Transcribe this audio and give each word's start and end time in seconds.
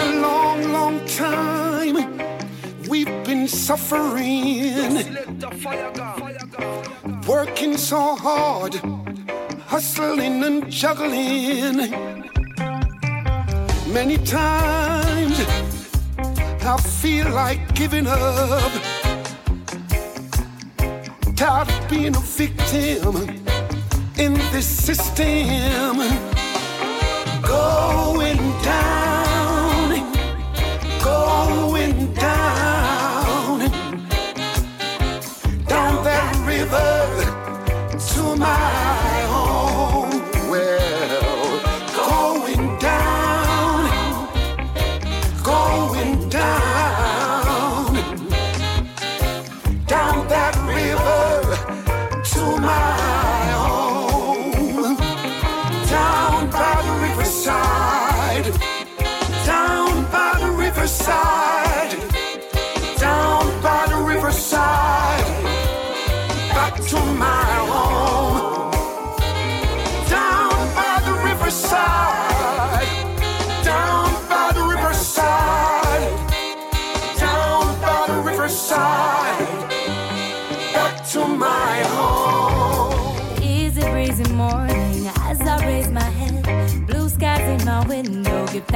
a 0.00 0.20
long, 0.20 0.72
long 0.72 1.06
time 1.06 1.96
we've 2.88 3.24
been 3.24 3.46
suffering, 3.46 4.94
working 7.26 7.76
so 7.76 8.16
hard, 8.16 8.74
hustling 9.66 10.42
and 10.42 10.70
juggling. 10.70 11.76
Many 13.92 14.16
times 14.18 15.36
I 16.72 16.76
feel 17.00 17.28
like 17.30 17.74
giving 17.74 18.06
up, 18.06 18.72
tired 21.36 21.68
of 21.68 21.90
being 21.90 22.16
a 22.16 22.20
victim 22.20 23.14
in 24.18 24.34
this 24.52 24.66
system, 24.66 25.98
going 27.42 28.39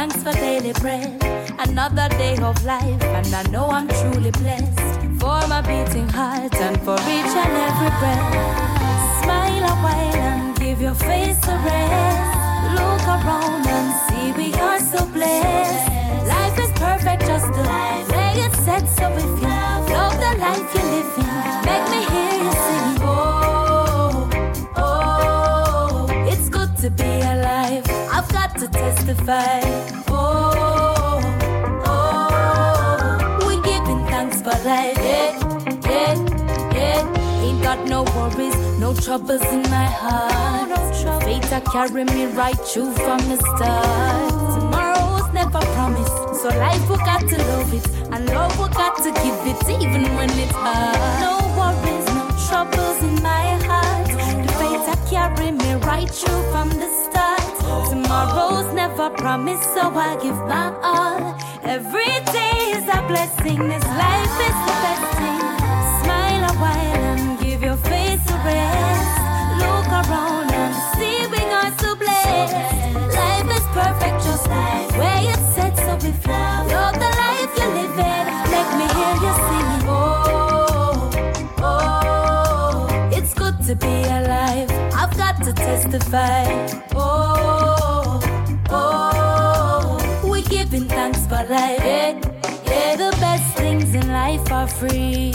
thanks 0.00 0.22
for 0.22 0.32
daily 0.32 0.72
bread. 0.80 1.12
Another 1.58 2.08
day 2.16 2.34
of 2.38 2.56
life, 2.64 3.02
and 3.18 3.34
I 3.34 3.42
know 3.52 3.66
I'm 3.68 3.88
truly 4.00 4.30
blessed. 4.30 4.80
For 5.20 5.40
my 5.52 5.60
beating 5.60 6.08
heart 6.08 6.54
and 6.66 6.76
for 6.86 6.98
each 7.16 7.34
and 7.42 7.54
every 7.66 7.92
breath. 8.00 8.32
Smile 9.20 9.64
a 9.72 9.76
while 9.84 10.22
and 10.30 10.56
give 10.58 10.80
your 10.80 10.94
face 10.94 11.42
a 11.54 11.56
rest. 11.66 12.30
Look 12.78 13.04
around 13.14 13.66
and 13.76 13.88
see 14.04 14.26
we 14.40 14.48
are 14.68 14.80
so 14.92 15.04
blessed. 15.16 15.88
Life 16.34 16.58
is 16.64 16.72
perfect 16.86 17.22
just 17.30 17.48
the 17.56 17.64
way 18.16 18.32
it's 18.46 18.58
set. 18.64 18.84
So 18.98 19.06
if 19.22 19.32
you 19.42 19.52
love 19.96 20.14
the 20.24 20.32
life 20.44 20.68
you're 20.74 20.88
living, 20.94 21.30
make 21.68 21.86
me 21.92 22.00
hear 22.12 22.34
you 22.44 22.52
sing. 22.64 22.99
Testify. 28.90 29.60
Oh, 30.08 31.20
oh, 31.86 33.46
we 33.46 33.54
giving 33.62 34.04
thanks 34.06 34.38
for 34.42 34.56
life. 34.66 34.98
Yeah, 34.98 35.38
yeah, 35.86 36.14
yeah. 36.74 37.42
Ain't 37.44 37.62
got 37.62 37.86
no 37.86 38.02
worries, 38.16 38.56
no 38.78 38.94
troubles 38.94 39.44
in 39.56 39.62
my 39.62 39.88
heart. 40.02 40.68
No 41.04 41.20
Fate 41.20 41.52
I 41.52 41.60
carry 41.60 42.04
me 42.04 42.26
right 42.26 42.60
through 42.68 42.92
from 42.94 43.20
the 43.30 43.36
start. 43.36 44.30
Tomorrow's 44.54 45.32
never 45.32 45.60
promised, 45.76 46.42
so 46.42 46.48
life 46.48 46.84
we 46.90 46.96
got 46.96 47.20
to 47.20 47.38
love 47.50 47.72
it, 47.72 47.86
and 48.12 48.26
love 48.34 48.52
we 48.58 48.68
got 48.74 48.96
to 49.04 49.10
give 49.22 49.40
it, 49.52 49.60
even 49.82 50.02
when 50.16 50.30
it's 50.30 50.52
hard. 50.52 51.20
No 51.26 51.34
worries, 51.58 52.06
no 52.18 52.26
troubles 52.48 52.98
in 53.08 53.22
my 53.22 53.46
heart. 53.68 54.08
The 54.44 54.52
fate 54.58 54.86
I 54.92 54.96
carry 55.08 55.50
me 55.52 55.74
right 55.86 56.10
through 56.10 56.42
from 56.50 56.68
the 56.70 56.76
start. 56.80 56.89
Tomorrow's 58.20 58.74
never 58.74 59.08
promised, 59.08 59.62
so 59.72 59.80
I 59.96 60.14
give 60.20 60.36
my 60.44 60.68
all. 60.82 61.34
Every 61.64 62.12
day 62.36 62.56
is 62.76 62.84
a 62.84 63.00
blessing. 63.08 63.66
This 63.66 63.86
life 64.04 64.36
is 64.48 64.56
the 64.68 64.76
best 64.84 65.08
thing. 65.20 65.40
Smile 66.02 66.42
a 66.52 66.54
while 66.60 67.04
and 67.12 67.40
give 67.40 67.62
your 67.62 67.78
face 67.78 68.20
a 68.28 68.38
rest. 68.44 69.16
Look 69.62 69.88
around 70.00 70.52
and 70.52 70.74
see 70.92 71.18
we 71.32 71.42
are 71.60 71.72
so 71.80 71.96
blessed. 71.96 72.52
Life 73.20 73.50
is 73.56 73.66
perfect, 73.78 74.16
just 74.28 74.46
like 74.48 74.90
where 75.00 75.22
it's 75.32 75.46
set. 75.54 75.74
So 75.78 75.92
if 76.06 76.20
you 76.26 76.42
love 76.76 76.96
the 77.04 77.10
life 77.24 77.50
you're 77.56 77.74
living, 77.80 78.26
let 78.54 78.68
me 78.78 78.86
hear 78.96 79.14
you 79.24 79.32
singing. 79.48 79.84
Oh, 79.88 81.10
oh, 81.58 81.72
oh, 81.72 83.10
it's 83.16 83.32
good 83.32 83.56
to 83.62 83.74
be 83.74 83.94
alive. 84.18 84.70
I've 84.92 85.16
got 85.16 85.42
to 85.44 85.54
testify. 85.54 86.89
Yeah, 91.48 92.96
the 92.96 93.16
best 93.18 93.56
things 93.56 93.94
in 93.94 94.12
life 94.12 94.52
are 94.52 94.68
free. 94.68 95.32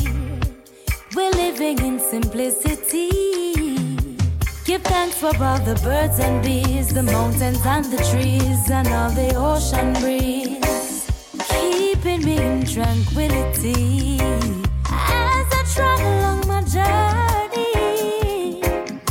We're 1.16 1.32
living 1.32 1.80
in 1.80 2.00
simplicity. 2.00 3.10
Give 4.66 4.84
thanks 4.84 5.18
for 5.18 5.36
all 5.44 5.58
the 5.58 5.80
birds 5.84 6.20
and 6.20 6.44
bees, 6.44 6.94
the 6.94 7.02
mountains 7.02 7.66
and 7.66 7.86
the 7.86 7.98
trees, 8.12 8.70
and 8.70 8.88
all 8.90 9.10
the 9.10 9.34
ocean 9.36 9.94
breeze. 9.94 11.10
Keeping 11.50 12.24
me 12.24 12.38
in 12.38 12.66
tranquility 12.68 14.20
as 14.22 15.48
I 15.60 15.64
travel 15.74 16.20
along 16.20 16.48
my 16.48 16.62
journey. 16.76 18.62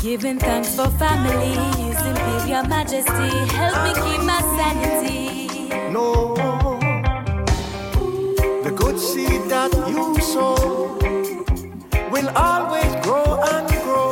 Giving 0.01 0.39
thanks 0.39 0.77
for 0.77 0.89
families, 0.91 2.01
Imperial 2.07 2.65
Majesty, 2.69 3.31
help 3.53 3.83
me 3.83 3.95
keep 3.95 4.23
my 4.23 4.41
sanity 4.57 5.25
the 5.95 6.64
good 8.95 9.01
seed 9.01 9.43
that 9.51 9.73
you 9.89 10.15
sow 10.21 10.55
will 12.13 12.29
always 12.37 12.95
grow 13.05 13.41
and 13.53 13.69
grow. 13.83 14.11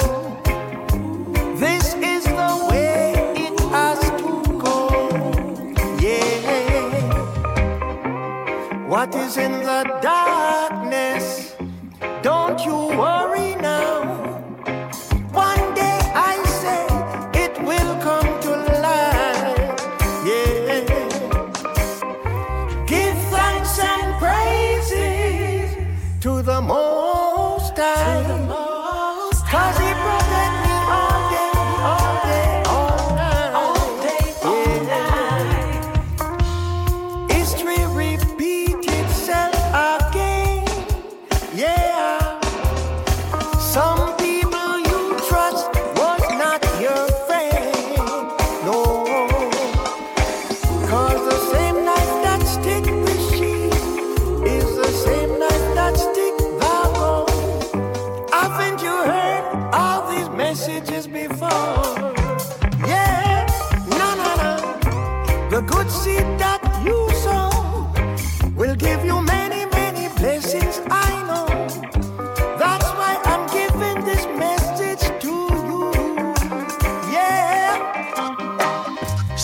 This 1.56 1.94
is 1.94 2.24
the 2.24 2.68
way 2.70 3.12
it 3.36 3.60
has 3.70 4.00
to 4.22 4.30
go. 4.58 4.78
Yeah. 6.00 6.98
What 8.88 9.14
is 9.14 9.36
in 9.36 9.52
the 9.52 9.84
darkness? 10.02 11.54
Don't 12.22 12.60
you 12.64 12.76
worry 12.98 13.54
the 26.42 26.60
most 26.60 27.78
high. 29.46 29.91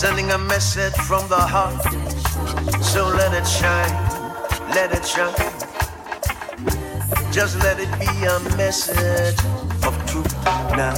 Message 0.03 0.95
from 1.09 1.27
the 1.29 1.37
heart. 1.37 1.83
So 2.85 3.09
let 3.09 3.35
it 3.35 3.45
shine, 3.45 3.93
let 4.71 4.93
it 4.93 5.05
shine. 5.05 5.35
Just 7.33 7.59
let 7.65 7.81
it 7.81 7.91
be 7.99 8.07
a 8.07 8.39
message 8.57 9.39
of 9.83 9.95
truth 10.07 10.33
now. 10.77 10.95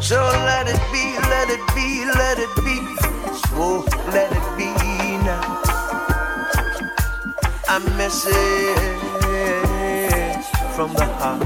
So 0.00 0.22
let 0.46 0.68
it 0.68 0.80
be, 0.92 1.18
let 1.34 1.50
it 1.50 1.60
be, 1.74 2.04
let 2.14 2.38
it 2.38 2.54
be. 2.62 2.78
Oh, 3.56 3.84
let 4.12 4.30
it 4.30 4.56
be 4.56 4.70
now. 5.24 5.62
A 7.70 7.80
message 7.98 8.34
from 10.76 10.94
the 10.94 11.06
heart. 11.18 11.42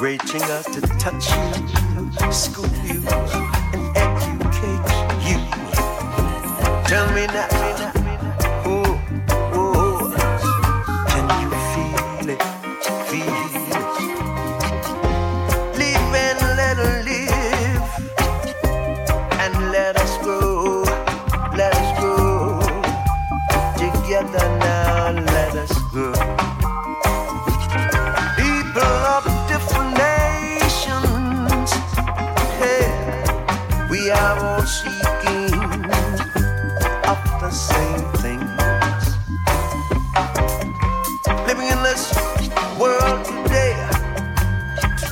Reaching 0.00 0.42
out 0.42 0.64
to 0.64 0.80
touch 0.98 1.30
you, 1.30 1.91
school 2.32 2.68
you, 2.84 3.02
and 3.72 3.96
educate 3.96 4.84
you. 5.26 5.38
Tell 6.86 7.12
me 7.14 7.26
now. 7.26 7.71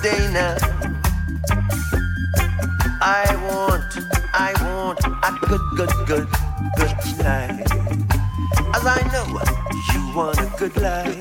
day 0.03 0.31
now. 0.33 0.57
I 3.03 3.27
want, 3.45 3.93
I 4.33 4.53
want 4.65 5.01
a 5.05 5.47
good, 5.47 5.61
good, 5.77 6.07
good, 6.07 6.29
good 6.77 7.19
life. 7.19 7.73
As 8.75 8.87
I 8.87 9.01
know, 9.13 9.27
you 9.93 10.17
want 10.17 10.39
a 10.39 10.47
good 10.59 10.77
life. 10.77 11.17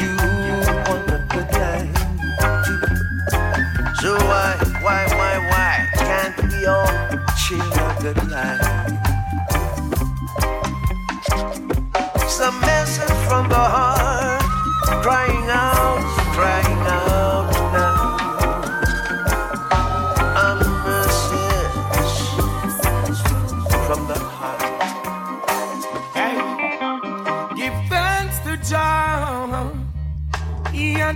You 0.00 0.16
want 0.88 1.10
a 1.10 1.26
good 1.30 1.50
life 1.62 1.94
too. 2.66 2.82
So 4.00 4.16
why, 4.26 4.56
why, 4.82 5.06
why, 5.18 5.34
why 5.50 5.88
can't 5.94 6.52
we 6.52 6.66
all 6.66 7.36
share 7.36 7.60
a 7.60 8.02
good 8.02 8.30
life? 8.30 9.03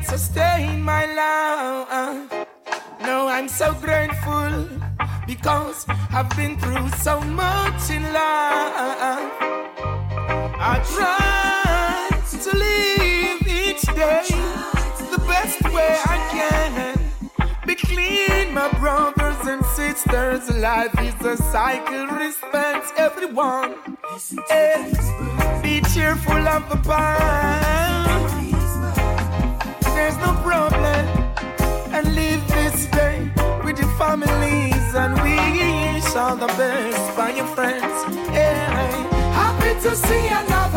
sustain 0.08 0.82
my 0.82 1.04
love. 1.20 2.32
No, 3.02 3.28
I'm 3.28 3.46
so 3.46 3.74
grateful 3.74 4.66
because 5.26 5.84
I've 6.16 6.30
been 6.34 6.56
through 6.58 6.88
so 7.08 7.20
much 7.20 7.90
in 7.90 8.02
life. 8.04 9.32
I 10.70 10.74
try 10.96 12.08
to 12.44 12.50
live 12.56 13.42
each 13.46 13.82
day 14.00 14.24
the 15.12 15.22
best 15.26 15.62
way 15.74 15.92
I 16.14 16.18
can. 16.36 16.98
Be 17.66 17.74
clean, 17.74 18.54
my 18.54 18.70
brothers 18.80 19.40
and 19.46 19.62
sisters. 19.76 20.48
Life 20.56 20.98
is 21.02 21.20
a 21.26 21.36
cycle, 21.36 22.06
respect 22.16 22.92
everyone. 22.96 23.74
Be 25.62 25.82
cheerful 25.92 26.48
of 26.56 26.62
the 26.70 26.80
past. 26.82 27.97
Hey, 37.68 37.80
happy 39.34 39.78
to 39.82 39.94
see 39.94 40.26
another. 40.28 40.67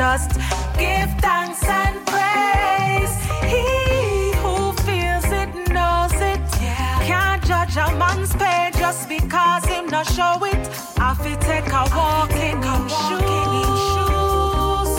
just 0.00 0.32
give 0.78 1.10
thanks 1.20 1.62
and 1.68 1.94
praise. 2.06 3.14
He 3.52 4.32
who 4.42 4.72
feels 4.86 5.28
it 5.42 5.52
knows 5.76 6.14
it. 6.32 6.40
Yeah. 6.58 7.04
Can't 7.10 7.42
judge 7.44 7.76
a 7.76 7.86
man's 8.02 8.32
pain 8.34 8.72
just 8.78 9.10
because 9.10 9.62
him 9.66 9.88
not 9.88 10.06
show 10.16 10.42
it. 10.52 10.62
I 11.06 11.12
fi 11.22 11.34
take 11.50 11.70
a 11.82 11.84
walk 11.98 12.32
in 12.48 12.56
him 12.68 12.84
shoes. 13.02 14.92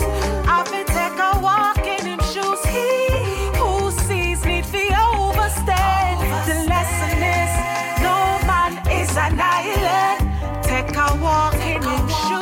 I 0.56 0.58
fi 0.70 0.80
take 0.98 1.18
a 1.30 1.32
walk 1.46 1.84
in 1.94 2.02
him 2.10 2.22
shoes. 2.32 2.62
He 2.74 2.88
who 3.58 3.90
sees 4.06 4.40
need 4.44 4.66
fi 4.72 4.84
overstay. 5.10 6.14
The 6.48 6.58
lesson 6.72 7.18
is 7.40 7.52
no 8.06 8.16
man 8.50 8.72
is 9.00 9.10
an 9.26 9.34
island. 9.62 10.20
Take 10.62 10.94
a 11.06 11.08
walk 11.26 11.54
in 11.72 11.82
him 11.90 12.08
shoes. 12.20 12.41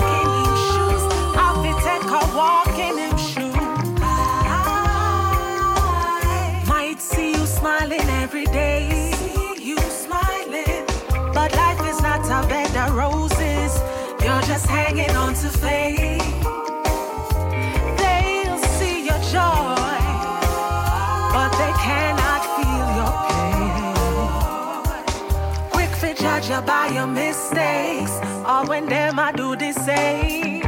pleasure 26.51 26.67
by 26.67 26.89
your 26.89 27.07
mistakes. 27.07 28.13
Or 28.47 28.67
when 28.67 28.87
them 28.87 29.19
I 29.19 29.33
do 29.33 29.57
the 29.57 29.73
same. 29.73 30.63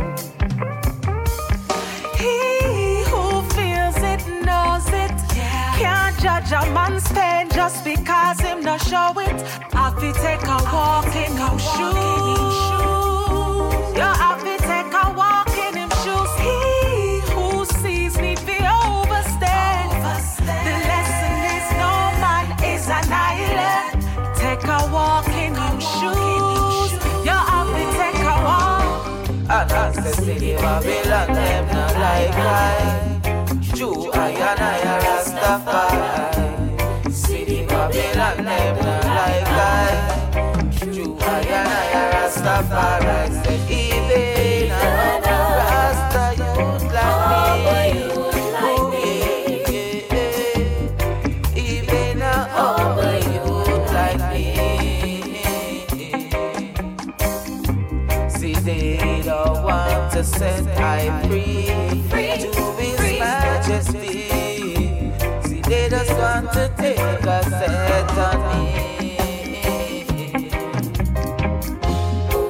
He 2.19 3.03
who 3.11 3.43
feels 3.55 3.97
it 3.97 4.23
knows 4.45 4.87
it. 4.89 5.13
Yeah. 5.37 5.77
Can't 5.79 6.19
judge 6.21 6.53
a 6.53 6.71
man's 6.73 7.11
pain 7.13 7.49
just 7.51 7.85
because 7.85 8.41
him 8.41 8.63
not 8.63 8.81
show 8.83 9.13
it. 9.19 9.45
I'll 9.73 9.95
be 9.95 10.13
take 10.13 10.45
a 10.45 10.61
walk 10.73 11.15
in 11.17 11.35
no 11.37 11.59
shoes. 11.59 13.32
City 30.13 30.55
Babylon, 30.57 31.29
them 31.35 31.67
not 31.69 31.95
like 31.95 32.35
I. 32.35 33.21
Jew, 33.75 34.11
I 34.13 34.31
and 34.31 34.61
I 34.61 34.81
are 34.93 35.01
Rastafari. 35.07 37.13
City 37.13 37.65
Babylon, 37.67 38.45
them 38.45 38.77
not 38.85 39.05
like 39.05 39.49
I. 39.49 39.51
Jew, 40.93 41.17
I 41.19 41.21
and 41.41 41.69
I 41.69 41.71
are 42.01 42.13
Rastafari. 42.13 43.45
Say, 43.45 43.59
to 66.53 66.73
take 66.77 66.99
a 66.99 67.43
set 67.43 68.19
on 68.19 68.39
me. 68.49 69.17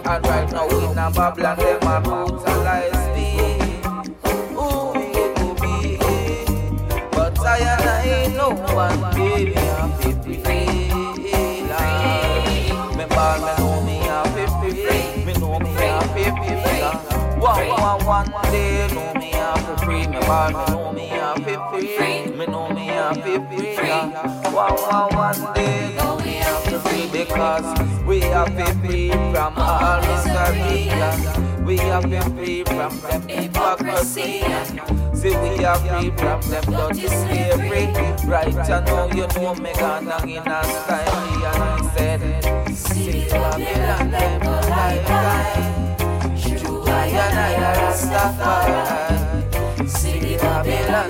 And 0.04 0.26
right 0.26 0.50
now 0.50 0.68
in 0.68 0.98
a 0.98 1.10
Babylon, 1.10 1.58
them 1.58 1.86
a 1.86 2.31
Me 20.52 21.08
know 21.08 21.70
free. 21.70 21.86
Know 22.46 22.68
free. 23.74 23.88
One, 24.52 24.74
one, 24.74 25.14
one 25.14 25.54
day, 25.54 25.96
me 26.18 26.40
I'm 26.42 26.80
free 26.80 27.08
because 27.10 28.04
we 28.04 28.22
are 28.24 28.46
free 28.74 29.10
from 29.10 29.54
all 29.56 30.00
misery. 30.02 30.90
We 31.64 31.78
are 31.80 32.02
free 32.02 32.64
from 32.64 33.00
them 33.00 33.22
hypocrisy. 33.28 34.42
See, 35.14 35.36
we 35.36 35.64
are 35.64 35.78
free 35.78 36.10
from 36.10 36.40
them 36.42 36.64
slavery. 37.08 37.86
Right, 38.26 38.52
you 38.52 39.26
know 39.28 39.54
me 39.54 39.72
in 40.24 40.46
a. 40.46 40.62
And 40.92 41.56
I 41.56 41.92
said, 41.96 42.76
See, 42.76 43.28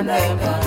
Babylon, 0.04 0.61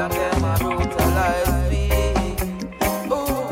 and 0.00 0.12
them 0.12 0.44
a 0.44 0.56
brutalize 0.58 1.70
me. 1.70 1.82
Ooh, 3.10 3.48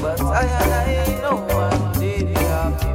but 0.00 0.20
I 0.20 0.44
and 0.44 0.72
I 0.72 1.20
know 1.22 1.36
one 1.54 1.92
day 2.00 2.22
to 2.80 2.90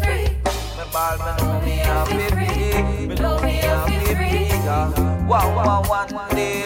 free. 0.00 0.36
Me 0.76 0.84
ball, 0.92 1.16
me 1.18 1.30
know 1.38 1.54
me 1.60 1.76
have 1.76 2.08
to 2.08 2.16
free. 2.30 3.06
Me 3.06 3.14
know 3.14 3.36
me 3.40 3.60
free. 4.14 4.48
One, 5.26 5.50
day 6.34 6.62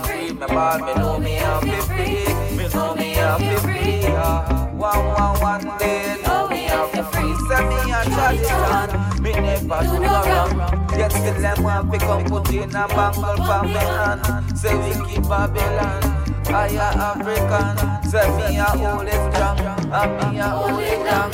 free. 0.00 0.32
Me 0.32 0.46
ball, 0.46 0.78
me 0.80 0.92
know 0.94 1.18
me 1.18 1.72
free. 1.82 2.24
Me 2.56 2.64
know 2.68 2.94
me 2.94 3.56
free. 3.58 4.00
yeah. 4.02 4.63
One, 4.84 5.06
one, 5.14 5.40
one 5.40 5.78
day 5.78 6.20
know 6.26 6.46
me 6.46 6.64
have 6.64 6.92
to 6.92 7.04
free. 7.04 7.34
Send 7.48 7.68
me 7.72 7.90
a 7.90 8.04
tradition. 8.04 9.22
Me 9.22 9.32
never 9.32 9.80
do 9.82 9.98
no 9.98 10.14
wrong. 10.28 10.52
Yet 10.98 11.10
still 11.10 11.40
them 11.40 11.62
want 11.62 11.90
to 11.90 11.98
come 12.00 12.24
put 12.24 12.52
in 12.52 12.68
a 12.68 12.86
bangle 12.88 13.36
for 13.48 13.62
me 13.64 13.72
hand. 13.72 14.58
Say 14.58 14.74
we 14.76 14.92
keep 15.08 15.22
Babylon. 15.22 16.02
I 16.48 16.68
a 16.68 16.88
African. 17.00 17.74
Say 18.10 18.28
me 18.36 18.58
a 18.58 18.64
hold 18.64 19.08
it 19.08 19.32
strong. 19.32 19.58
And 19.58 20.34
me 20.34 20.38
a 20.40 20.48
hold 20.50 20.82
it 20.82 21.00
long. 21.08 21.32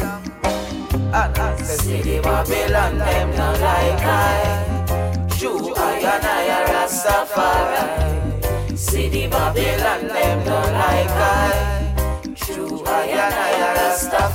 And 1.12 1.66
see 1.66 2.02
the 2.02 2.20
Babylon, 2.22 2.98
them 2.98 3.30
no 3.30 3.50
like 3.54 4.04
I. 4.06 5.26
True, 5.36 5.74
I 5.74 5.98
and 5.98 6.24
I 6.24 6.50
are 6.54 6.66
Rastafari. 6.86 7.39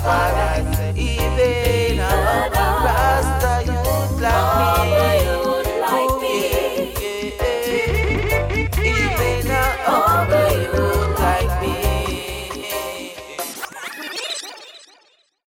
Them 0.05 0.65
no 0.65 0.74